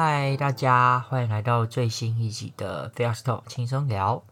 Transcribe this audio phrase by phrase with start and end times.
[0.00, 4.22] 嗨，大家欢迎来到最新一集的 Fast Talk 轻松聊。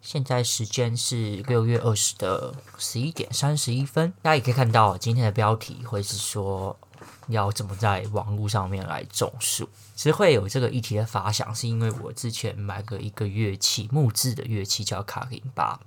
[0.00, 4.12] 现在时间是六月二十的十一点三十一分。
[4.22, 6.78] 大家也可以看到今天的标题会是说
[7.26, 9.68] 要怎么在网络上面来种树。
[9.96, 15.80] 其实会有这个议题的发想，是因为我之前买过一个乐器，木质的乐器叫卡林巴。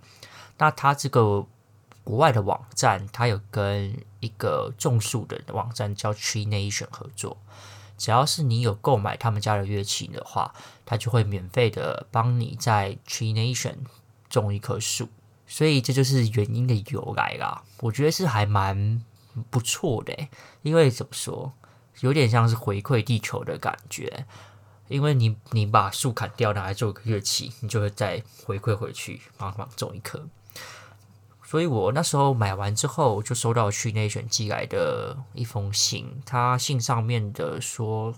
[0.58, 1.48] 那它这个
[2.04, 7.38] 国外的网站，它有跟一个种树的网站叫 Tree Nation 合作。
[8.00, 10.52] 只要是你有购买他们家的乐器的话，
[10.86, 13.76] 他就会免费的帮你在 Tree Nation
[14.30, 15.10] 种一棵树，
[15.46, 17.62] 所以这就是原因的由来啦。
[17.82, 19.04] 我觉得是还蛮
[19.52, 20.18] 不错的，
[20.64, 21.54] 因为怎么说，
[22.00, 24.26] 有点像是回馈地球的感觉。
[24.88, 30.28] 因为你你把树砍掉拿来做个乐器，你就会再回馈回去，帮忙种一棵。
[31.50, 36.22] 所以我那时候买完之后，就收到去内选寄来的一封信。
[36.24, 38.14] 他信上面的说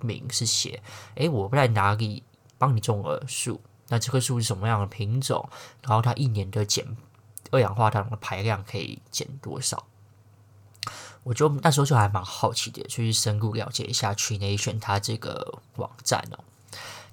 [0.00, 0.82] 明是写：
[1.16, 2.22] 诶，我不在哪里
[2.56, 3.60] 帮你种了树？
[3.88, 5.46] 那这棵树是什么样的品种？
[5.82, 6.96] 然后它一年的减
[7.50, 9.84] 二氧化碳的排量可以减多少？
[11.24, 16.38] 我就那时候就还蛮好奇的，就去深入了解一下 Tree Nation 它这个网站哦。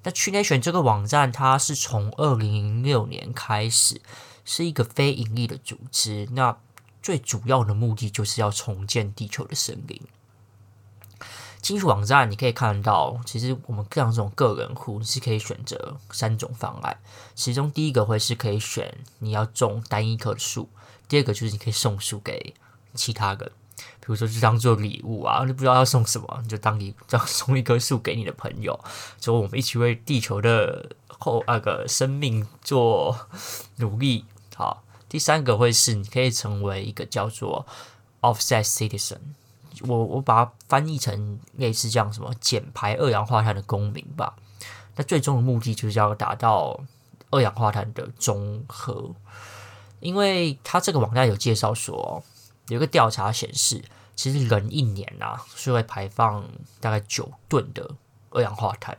[0.03, 3.99] 那 Tree Nation 这个网站，它是从二零零六年开始。
[4.45, 6.57] 是一个非盈利的组织，那
[7.01, 10.01] 最主要的目的就是要重建地球的森林。
[11.61, 16.97] 进入网站，你可以看到，其实我们像这种个人户，是可以选择三种方案。
[17.35, 20.67] 其中第一个会是可以选你要种单一棵树，
[21.07, 22.55] 第二个就是你可以送树给
[22.95, 28.79] 其他人，比如说就当做礼物啊，你不知道要送什么，你就当你这样送一棵树给你的朋友，
[29.19, 33.27] 之后我们一起为地球的后那个生命做
[33.75, 34.25] 努力。
[34.61, 37.65] 好，第三个会是你可以成为一个叫做
[38.21, 39.17] offset citizen，
[39.87, 44.35] 我我把它翻译成类似这样什么减排二氧化碳的公民吧。
[44.95, 46.79] 那最终的目的就是要达到
[47.31, 49.15] 二氧化碳的中和，
[49.99, 52.23] 因为它这个网站有介绍说，
[52.67, 53.83] 有个调查显示，
[54.15, 56.47] 其实人一年、啊、是会排放
[56.79, 57.89] 大概九吨的
[58.29, 58.95] 二氧化碳。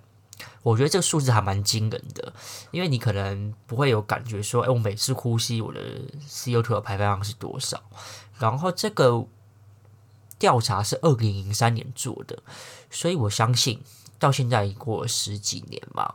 [0.63, 2.33] 我觉得这个数字还蛮惊人的，
[2.71, 5.81] 因为你可能不会有感觉说，哎，我每次呼吸我的
[6.29, 7.83] CO2 的排放量是多少？
[8.39, 9.27] 然后这个
[10.39, 12.43] 调查是二零零三年做的，
[12.91, 13.83] 所以我相信
[14.19, 16.15] 到现在已过了十几年嘛，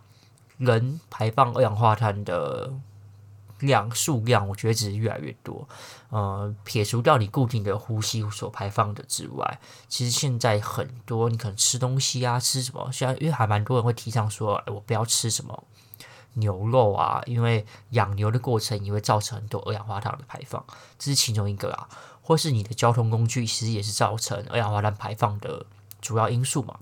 [0.58, 2.74] 人排放二氧化碳的。
[3.60, 5.68] 量数量，我觉得只是越来越多。
[6.10, 12.90] 呃，撇除掉你固定的呼吸所排放的之外，其实现在很多你可能吃东西啊，吃什么？
[12.92, 15.64] 现在因为还蛮多人会提倡说，哎，我不要吃什么
[16.36, 20.64] 牛肉啊，因为养牛的过程也会造成很多二氧化碳的排放，
[20.98, 21.90] 这是其中一个啊。
[22.22, 25.66] 或是你的交通工具其实也是造成二氧化碳排放的
[26.02, 26.78] 主要因素嘛。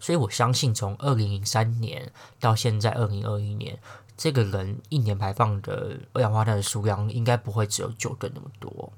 [0.00, 3.78] 所以我相信，从二零零三年到现在二零二一年。
[4.16, 8.92] 这个人一年排放的二氧化碳的数量应该不会只有九吨那么多。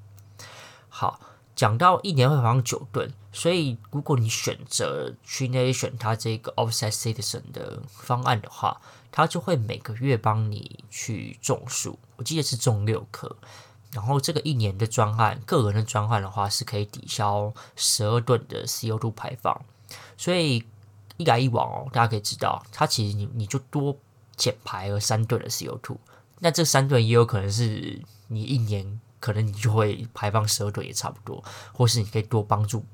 [0.88, 1.19] 好，
[1.56, 8.80] 讲到一年会排放九吨，所以如果你选择 Tree Nation 它这个 Offset Citizen 的方案的话，
[9.10, 11.98] 它就会每个月帮你去种树。
[12.16, 13.36] 我记得是种六棵，
[13.92, 19.64] 然后这个一年的专案，个人的专案的话是可以抵消十二吨的 CO2 排放。
[20.16, 20.64] 所以
[21.16, 23.96] 一来一往哦，大家可以知道，它其实你你就多。
[24.37, 25.97] 减排了三吨的 CO2，
[26.41, 32.84] 那这三吨也有可能是你一年可能你就会排放十二吨也差不多，或是你可以多帮助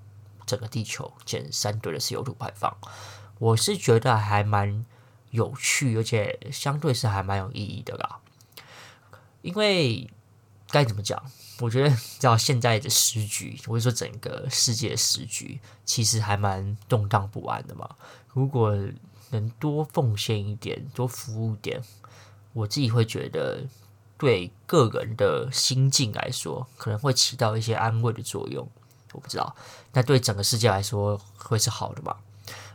[0.47, 2.77] 整个地球减三吨的 CO2 排放。
[3.39, 4.84] 我是觉得还蛮
[5.31, 8.19] 有趣，而且相对是还蛮有意义的啦。
[9.43, 10.11] 因为
[10.71, 11.23] 该怎么讲？
[11.61, 17.89] 我觉得知道现在的时局，或者说整个世界的时局，其实还蛮动荡不安的嘛。
[18.33, 18.75] 如果
[19.31, 21.81] 能多奉献一点，多服务一点，
[22.53, 23.65] 我自己会觉得
[24.19, 28.69] 对个人的心境来说，可能会起到一些安慰的作用。
[29.12, 29.56] 我不知道，
[29.93, 32.21] 那对整个世界来说会是好的吧？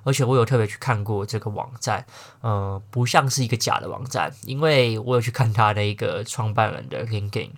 [0.04, 2.06] 而且我有特别去看过这个网站，
[2.42, 7.52] 呃，不像是一个假的网站，因为我有去看他的一个创办人的 LinkedIn，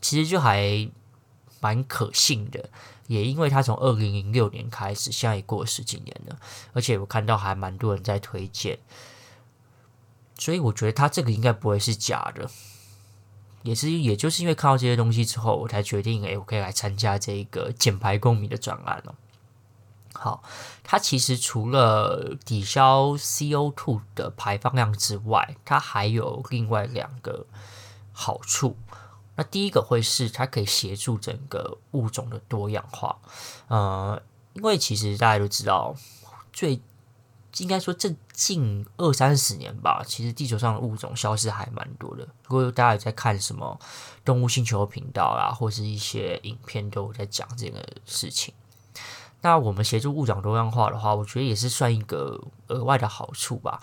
[0.00, 0.88] 其实就还
[1.60, 2.68] 蛮可信的。
[3.06, 6.38] 也因为他从二零零六年开始，现在也过了十几年了，
[6.72, 8.78] 而且我看到还蛮多人在推荐，
[10.38, 12.48] 所以我觉得他这个应该不会是假的。
[13.62, 19.14] 也是，也就是因为看到这些东西之后，我才决定，哎，我可以来参加这个减排公民的专案了。
[20.12, 20.42] 好，
[20.84, 27.46] 它其实除了抵消 CO2 的排放量之外，它还有另外两个
[28.12, 28.76] 好处。
[29.40, 33.18] 那第一个会是它可以协助整个物种的多样化，
[33.68, 34.20] 呃，
[34.52, 35.94] 因为其实大家都知道，
[36.52, 36.78] 最
[37.56, 42.28] 应该说这近二三十年吧，其实地球上的物种消失还蛮多的。
[42.48, 43.80] 如果大家有在看什么
[44.26, 48.52] 动物星球频道啊，或是一些影片，都有在讲这个事情。
[49.40, 53.80] 那我们协助物种多样化的话，我觉得也是算一个额外的好处吧。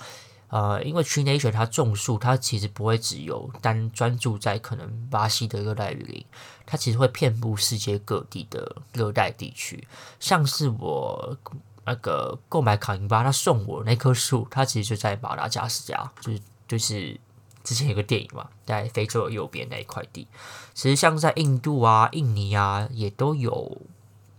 [0.50, 6.26] 呃，因为 Tree Nation 它种树，它其实不会只有单专注在可能巴西的热带雨林，
[6.66, 9.86] 它其实会遍布世界各地的热带地区。
[10.22, 11.38] 像是我
[11.84, 17.20] 那个购买卡尼巴，他送我那棵树，它其实就在马达加斯加，就是就是
[17.64, 20.28] 之前有个电影嘛，在非洲的右边那一块地。
[20.74, 23.82] 其实像在印度啊、印尼啊，也都有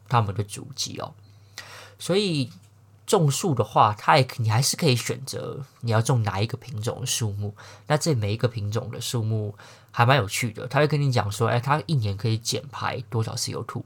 [0.08, 1.12] 他们的足迹哦，
[1.98, 2.50] 所以。
[3.08, 7.56] 种树的话，它也你还是可以选择你要种哪一个品种的树木。
[7.86, 9.56] 那这每一个品种的树木
[9.90, 13.82] 还蛮有趣的，他会跟你讲说，哎，它一年可以减排多少 CO2，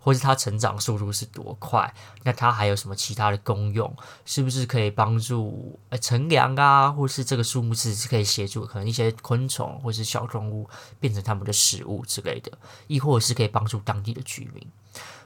[0.00, 1.94] 或是它成长速度是多快。
[2.24, 3.96] 那它还有什么其他的功用？
[4.24, 6.90] 是不是可以帮助呃乘凉啊？
[6.90, 10.68] 或是这个树木是是可以协助可能一些昆虫或是小动物
[10.98, 12.50] 变成它们的食物之类的，
[12.88, 14.66] 亦或是可以帮助当地的居民。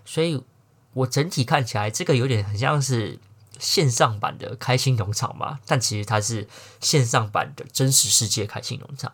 [0.04, 0.44] 所以
[0.92, 3.18] 我整体看起来，这个有点很像是。
[3.58, 6.48] 线上版的开心农场嘛，但其实它是
[6.80, 9.12] 线上版的真实世界开心农场，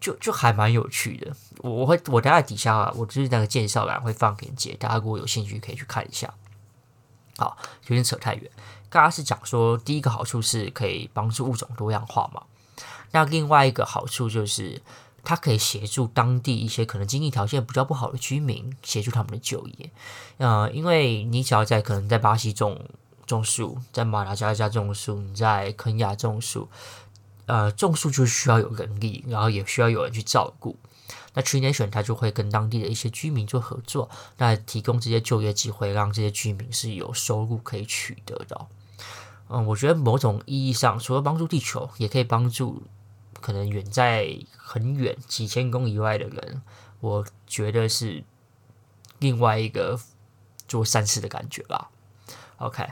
[0.00, 1.34] 就就还蛮有趣的。
[1.58, 6.32] 我会我待在底下啊，我就是那个介绍栏会放链接，大家如果有兴趣可以去看一下。
[7.36, 7.56] 好，
[7.86, 8.50] 有点扯太远。
[8.88, 12.42] 刚刚是讲说第一个好处是可以帮助物种多样化嘛，
[13.10, 14.80] 那另外一个好处就是
[15.24, 19.90] 它可以协助当地一些可能经济条件比较不好的居民，协助他们的就业。
[20.38, 22.84] 呃，因为你只要在可能在巴西种。
[23.30, 26.68] 种树在马达加斯加种树，你在肯亚种树，
[27.46, 30.76] 呃，种树就需要有人力，然后也需要有人去照顾。
[31.34, 38.66] 那 Tree Nation 它就会跟当地的一些居民做合作，那提供这些就业机会，让这些居民是有收入可以取得的。
[39.48, 42.82] 嗯，我觉得某种意义上，除了帮助地球，也可以帮助
[43.40, 46.62] 可能远在很远几千公里外的人。
[47.00, 48.24] 我觉得是
[49.20, 49.98] 另外一个
[50.66, 51.90] 做善事的感觉吧。
[52.60, 52.86] OK。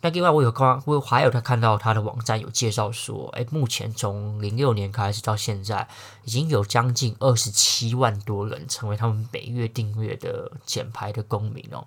[0.00, 5.88] 那另外，我有刚，我还有他看到他的网站有介绍说，哎，目前从零六年开始到现在，
[6.22, 11.84] 已经有将近二十七万多人成为他们每月订阅的减排的公民哦。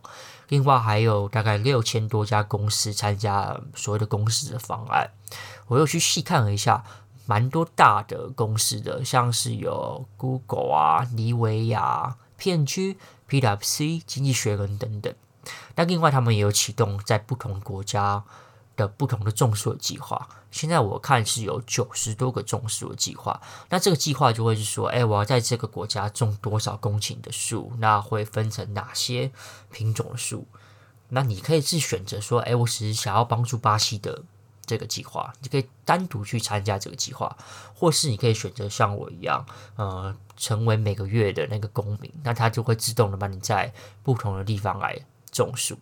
[0.49, 5.09] 另外，还有大概六千多家公司参加所谓的公司的方案。
[5.67, 6.83] 我又去细看了一下，
[7.25, 12.97] 蛮多大的公司的，像是有 Google 啊、妮维雅、片区、
[13.29, 15.15] PwC、经济学人等等。
[15.75, 18.23] 那另外，他们也有启动在不同国家
[18.75, 20.27] 的不同的种树的计划。
[20.51, 23.41] 现在我看是有九十多个种树的计划。
[23.69, 27.71] 那这个计划就会是说，哎，我要在这个国家种多少公顷的树？
[27.77, 29.31] 那会分成哪些
[29.71, 30.45] 品种的树？
[31.09, 34.23] 那你可以自选择说，哎，我只是想要帮助巴西的
[34.65, 37.35] 这个计划，你可以单独去参加这个计划，
[37.73, 39.45] 或是你可以选择像我一样，
[39.75, 42.11] 呃，成为每个月的那个公民。
[42.23, 43.73] 那它就会自动的把你在
[44.03, 44.97] 不同的地方来。
[45.31, 45.79] 种树。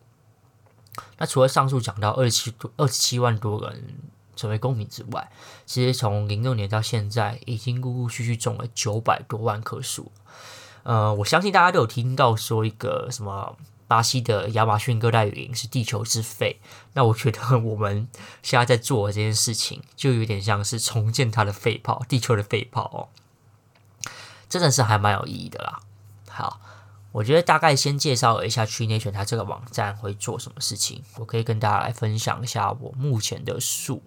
[1.18, 3.96] 那除了上述讲到二十七多二十七万多人
[4.36, 5.32] 成为公民之外，
[5.66, 10.12] 其实从零六年到现在，已经陆陆续续种了九百多万棵树。
[10.84, 16.60] 呃，我相信大家都有听到说一个什么巴西的亚马逊热带雨林是地球之肺。
[16.94, 18.08] 那我觉得我们
[18.42, 23.00] 现在在做的这件事情，就有点像是重建它的肺泡，地球的肺泡哦，
[24.50, 25.80] 真的是还蛮有意义的啦。
[26.28, 26.60] 好。
[27.12, 31.04] 我觉得大概先介绍一下 Tree Nation 它这个网站会做什么事情。
[31.18, 34.04] 我可以跟大家来分享一下我目前的树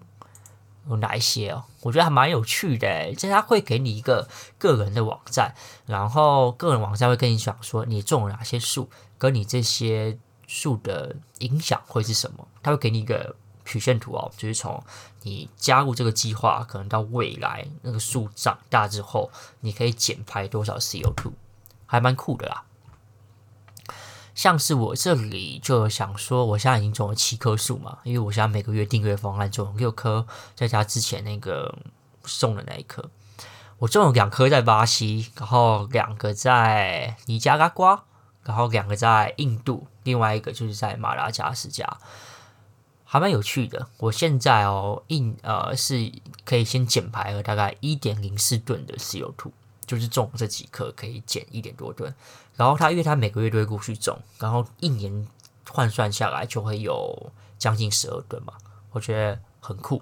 [0.87, 1.65] 有哪一些哦。
[1.81, 5.53] 我觉得还蛮有趣的，就是它会给你一个个人的网站，
[5.85, 10.17] 然后个人网站会跟你讲说你种了哪些树，跟你这些
[10.47, 12.47] 树的影响会是什么。
[12.61, 14.81] 它会给你一个曲线图哦，就是从
[15.23, 19.29] 你加入这个计划，可能到未来那个树长大之后，
[19.59, 21.33] 你可以减排多少 CO2，
[21.85, 22.63] 还蛮酷的啦。
[24.35, 30.25] 像是我这里就想说，我现在已经种了七棵树嘛，因为我现在每个月订阅方案种了六棵，
[30.55, 31.77] 再加之前那个
[32.23, 33.09] 送的那一棵，
[33.77, 38.05] 我种了两棵在巴西，然后两个在尼加拉瓜，
[38.43, 41.97] 然后两个在印度，另外一个就是在马达加斯加，
[43.03, 43.87] 还蛮有趣的。
[43.99, 46.11] 我现在哦，印呃是
[46.43, 49.51] 可以先减排了大概一点零四吨的 CO2。
[49.93, 52.13] 就是种这几棵可以减一点多吨，
[52.55, 55.27] 然后它因为它每个月都会过去种，然后一年
[55.69, 58.53] 换算下来就会有将近十二吨嘛，
[58.91, 60.01] 我觉得很酷。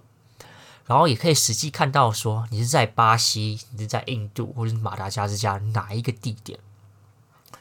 [0.85, 6.59] 然后也可以实际看到说你是在巴西，你是在印度或者是马达加斯加哪一个地点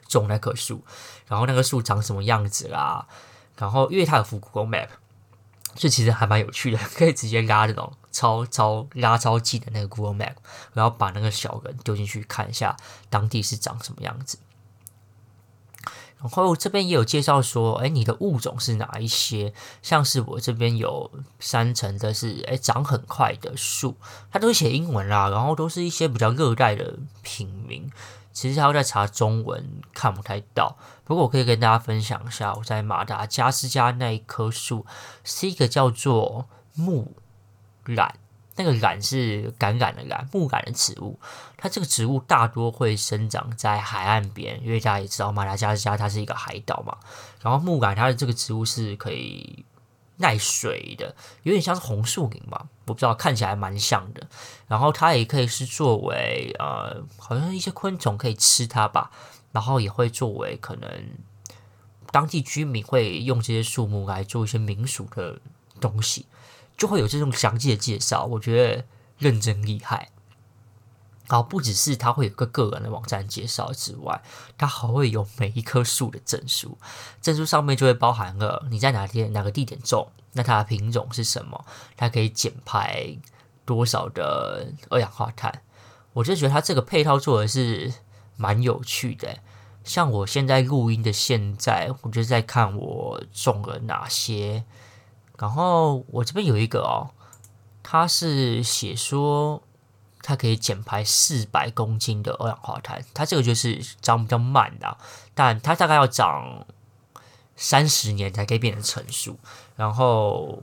[0.09, 0.83] 种那棵树，
[1.27, 3.07] 然后那个树长什么样子啦，
[3.57, 4.89] 然后因为它有复古 Map，
[5.75, 10.35] 这其实还蛮有趣的，可以直接拉这种超超拉超近的那个 Google Map，
[10.75, 12.77] 然后把那个小人丢进去看一下
[13.09, 14.39] 当地是长什么样子。
[16.19, 19.55] 然后这边也有介绍说，哎，你的物种是哪一些？
[19.81, 23.97] 像是我这边有三层的是，哎，长很快的树，
[24.31, 27.91] 它都是写英文啦，然后都是一些比较热带的品名。
[28.33, 34.87] 其实它要在查中文看不太到，不过我可以跟大家分享一下，我在马达加斯加那一棵树
[35.25, 37.17] 是一个叫做木
[37.87, 38.11] 榄。
[38.57, 41.19] 那个榄是橄榄的榄，木榄的植物。
[41.57, 46.95] 它这个植物大多会生长在海岸边，因为大家也知道马达加斯加它是一个海岛嘛。
[47.41, 49.65] 然后木榄它的这个植物是可以
[50.21, 54.27] 耐水的，有点像是红树林吧，我不知道，看起来蛮像的。
[54.69, 59.11] 然后它也可以是作为呃，好像一些昆虫可以吃它吧。
[59.53, 60.89] 然后也会作为可能
[62.13, 65.41] 当地居民会用这些树木来做一些民俗的
[65.81, 66.27] 东西。
[66.77, 68.85] 就会有这种详细的介绍，我觉得
[69.19, 70.11] 认真厉害。
[71.31, 74.21] 好，不只是它会有个个人的网站介绍之外，
[74.59, 76.77] 它还会有每一棵树的证书，
[77.23, 81.65] 证书上面就会包含了你在哪天哪个地点种，那它的品种是什么，
[81.97, 83.17] 它可以减排
[83.65, 85.63] 多少的二氧化碳。
[86.15, 87.95] 我就觉得它这个配套做的是
[88.37, 89.39] 蛮有趣的。
[89.85, 94.65] 像我现在录音的现在，我就在看我种了哪些。
[95.39, 97.15] 然后我这边有一个哦，
[97.85, 99.63] 它是写说
[100.23, 104.97] 它可以减排四百公斤的二氧化碳，它这个就是长比较慢的，
[105.35, 106.67] 但它大概要长
[107.57, 109.37] 三十年才可以变成成熟。
[109.77, 110.63] 然后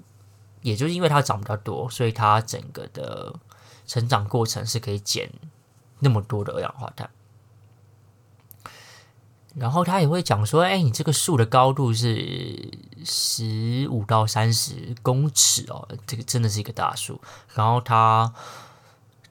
[0.62, 3.34] 也就是因为它长比较多，所以它整个的
[3.86, 5.32] 成长过程是可以减
[6.00, 7.10] 那么多的二氧化碳。
[9.56, 12.72] 然后他也会讲说，哎，你这个树的高度是
[13.04, 17.20] 十五到三十公尺哦，这个真的是一个大树。
[17.56, 18.32] 然后它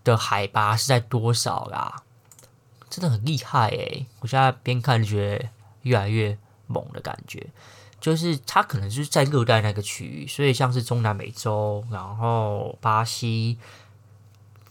[0.06, 2.02] 的海拔是在多少啦？
[2.88, 5.48] 真的很厉害诶，我现在边看就觉得
[5.82, 7.48] 越来越猛的感觉。
[8.00, 13.58] 就是它可能是在热带那个区域，所以像是中南美洲，然后巴西。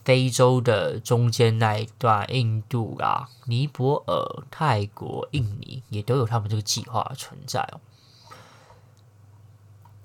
[0.06, 7.82] 非洲的中间那一段，印度啊、尼泊尔、泰国、印尼也都有他们这个计划存在哦，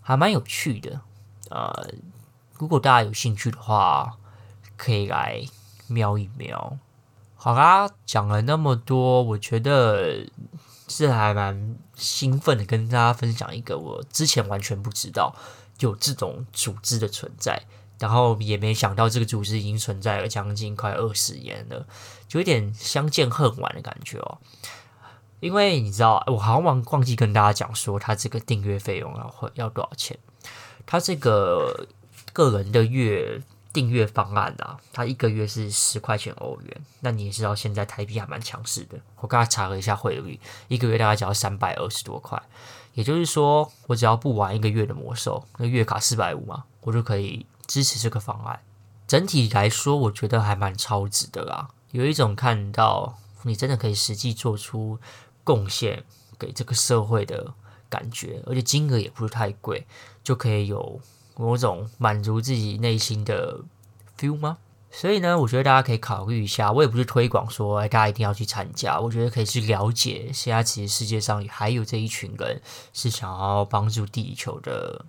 [0.01, 1.03] 还蛮有趣的。
[1.51, 1.91] 呃，
[2.57, 4.17] 如果大家有兴趣的话，
[4.81, 5.45] 可以来
[5.89, 6.79] 瞄一瞄。
[7.37, 10.27] 好啦，讲了那么多，我觉得
[10.89, 15.37] 是还蛮兴奋的，跟大家分享一个我之前完全不知道
[15.81, 17.63] 有这种组织的存在。
[17.99, 21.87] 然后也没想到这个组织已经存在了将近快二十年了，
[22.27, 24.39] 就有点相见恨晚的感觉哦。
[25.41, 30.19] 因为你知道，我好像忘忘记跟大家讲说，他这个订阅费用要会要多少钱？
[30.87, 31.87] 他这个
[32.33, 36.81] 个人的月订阅方案啊，它一个月是十块钱欧元。
[37.00, 38.99] 那你也知道，现在台币还蛮强势的。
[39.21, 42.43] 我刚才查了一下汇率，一个月大概只要三百二十多块。
[42.95, 47.47] 也就是说，我只要不玩一个月的魔兽，那月卡四百五嘛，我就可以。
[47.71, 48.59] 支持这个方案，
[49.07, 51.69] 整体来说，我觉得还蛮超值的啦。
[51.93, 54.99] 有一种看到你真的可以实际做出
[55.45, 56.03] 贡献
[56.37, 57.55] 给这个社会的
[57.89, 59.87] 感觉，而且金额也不是太贵，
[60.25, 61.00] 就可以有
[61.41, 63.61] 某种满足自己内心的
[64.19, 64.59] feel 吗？
[64.91, 66.71] 所以呢，我觉得大家可以考虑一下。
[66.73, 69.01] 我也不是推广说，哎，大家一定要去参加。
[69.01, 72.61] 我觉得可以去了解，现在其实世界上还有这一群人
[72.93, 75.05] 是想要帮助地球的。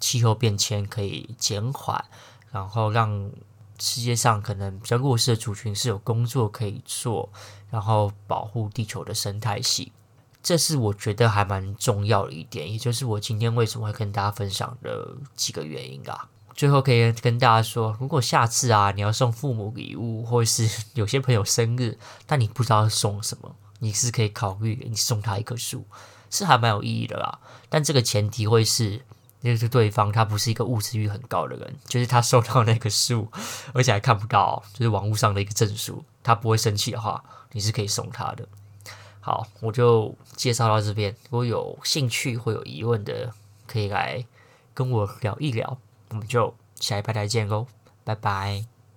[0.00, 2.04] 气候变迁可以减缓，
[2.50, 3.30] 然后让
[3.78, 7.30] 世界上可能比较弱势的族群是有工作可以做，
[7.70, 9.92] 然后保护地球的生态系，
[10.44, 16.28] 这是我觉得还蛮重要的一点，也就是我今天为什么会跟大家分享的几个原因啊。
[16.54, 25.84] 最后可以跟大家说，如果下次啊你要送父母礼物，或是 有些朋友生日，但你不知道送什么，你是可以考虑你送他一棵树，
[26.30, 27.40] 是还蛮有意义的啦。
[27.68, 29.02] 但这个前提会是。
[29.42, 33.30] 就是对方他不是一个物质欲很高的人，就是他收到那个树，
[33.74, 37.22] 而且还看不到，就是网络上的一个证书，他不会生气的话，
[37.52, 38.48] 你是可以送他的。
[39.24, 41.10] 好，我就介绍到这边。
[41.30, 43.32] 如果有兴趣或有疑问的，
[43.66, 44.22] 可以来
[44.74, 45.78] 跟我聊一聊。
[46.10, 47.66] 我们就下一拜再见喽，
[48.04, 48.73] 拜拜。